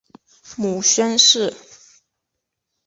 [0.57, 1.53] 母宣氏。